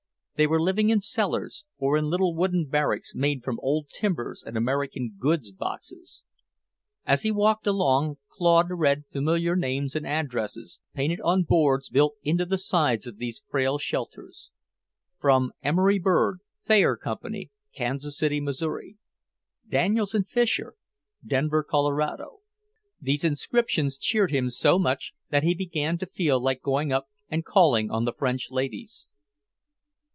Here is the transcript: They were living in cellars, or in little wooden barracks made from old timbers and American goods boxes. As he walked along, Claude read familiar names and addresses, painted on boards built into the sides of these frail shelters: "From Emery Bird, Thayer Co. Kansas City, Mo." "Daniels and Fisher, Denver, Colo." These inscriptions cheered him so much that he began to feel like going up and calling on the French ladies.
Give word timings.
They 0.35 0.47
were 0.47 0.59
living 0.61 0.89
in 0.89 1.01
cellars, 1.01 1.65
or 1.77 1.95
in 1.97 2.05
little 2.09 2.33
wooden 2.33 2.65
barracks 2.65 3.13
made 3.13 3.43
from 3.43 3.59
old 3.61 3.89
timbers 3.93 4.41
and 4.43 4.57
American 4.57 5.13
goods 5.19 5.51
boxes. 5.51 6.23
As 7.05 7.21
he 7.21 7.29
walked 7.31 7.67
along, 7.67 8.17
Claude 8.27 8.71
read 8.71 9.03
familiar 9.11 9.55
names 9.55 9.95
and 9.95 10.03
addresses, 10.07 10.79
painted 10.95 11.21
on 11.21 11.43
boards 11.43 11.89
built 11.89 12.15
into 12.23 12.43
the 12.47 12.57
sides 12.57 13.05
of 13.05 13.17
these 13.17 13.43
frail 13.51 13.77
shelters: 13.77 14.49
"From 15.19 15.51
Emery 15.61 15.99
Bird, 15.99 16.39
Thayer 16.57 16.97
Co. 16.97 17.19
Kansas 17.75 18.17
City, 18.17 18.41
Mo." 18.41 18.51
"Daniels 19.69 20.15
and 20.15 20.27
Fisher, 20.27 20.73
Denver, 21.23 21.63
Colo." 21.63 22.39
These 22.99 23.23
inscriptions 23.23 23.95
cheered 23.99 24.31
him 24.31 24.49
so 24.49 24.79
much 24.79 25.13
that 25.29 25.43
he 25.43 25.53
began 25.53 25.99
to 25.99 26.07
feel 26.07 26.41
like 26.41 26.63
going 26.63 26.91
up 26.91 27.07
and 27.29 27.45
calling 27.45 27.91
on 27.91 28.05
the 28.05 28.13
French 28.13 28.49
ladies. 28.49 29.11